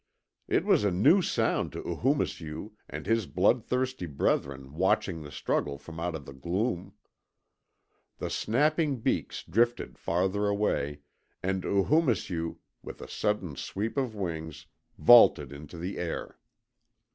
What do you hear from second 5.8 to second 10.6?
out of the gloom. The snapping beaks drifted farther